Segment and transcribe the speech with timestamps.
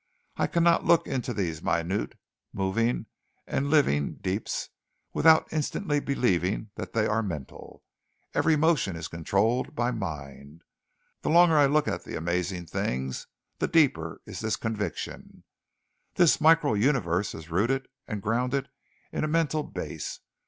[0.35, 2.15] I cannot look into these minute
[2.53, 3.05] moving
[3.45, 4.69] and living deeps
[5.13, 7.83] without instantly believing that they are mental
[8.33, 10.63] every motion is controlled by mind.
[11.21, 13.27] The longer I look at the amazing things,
[13.59, 15.43] the deeper is this conviction.
[16.15, 18.69] This micro universe is rooted and grounded
[19.11, 20.19] in a mental base.